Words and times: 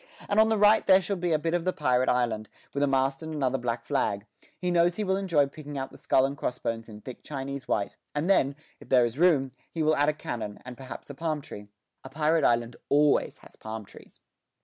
And 0.27 0.39
on 0.39 0.49
the 0.49 0.57
right 0.57 0.83
there 0.87 0.99
shall 0.99 1.15
be 1.15 1.31
a 1.31 1.37
bit 1.37 1.53
of 1.53 1.63
the 1.63 1.71
pirate 1.71 2.09
island, 2.09 2.49
with 2.73 2.81
a 2.81 2.87
mast 2.87 3.21
and 3.21 3.35
another 3.35 3.59
black 3.59 3.85
flag 3.85 4.25
he 4.57 4.71
knows 4.71 4.95
he 4.95 5.03
will 5.03 5.15
enjoy 5.15 5.45
picking 5.45 5.77
out 5.77 5.91
the 5.91 5.97
skull 5.99 6.25
and 6.25 6.35
cross 6.35 6.57
bones 6.57 6.89
in 6.89 7.01
thick 7.01 7.21
Chinese 7.21 7.67
white 7.67 7.95
and 8.15 8.27
then, 8.27 8.55
if 8.79 8.89
there 8.89 9.05
is 9.05 9.19
room, 9.19 9.51
he 9.69 9.83
will 9.83 9.95
add 9.95 10.09
a 10.09 10.13
cannon, 10.13 10.59
and 10.65 10.75
perhaps 10.75 11.11
a 11.11 11.13
palm 11.13 11.39
tree. 11.39 11.67
A 12.03 12.09
pirate 12.09 12.43
island 12.43 12.77
always 12.89 13.37
has 13.43 13.55
palm 13.55 13.85
trees. 13.85 14.19